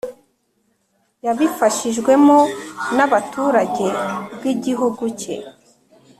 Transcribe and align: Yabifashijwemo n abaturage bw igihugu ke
Yabifashijwemo 1.25 2.37
n 2.95 2.99
abaturage 3.05 3.85
bw 4.35 4.43
igihugu 4.53 5.03
ke 5.19 5.35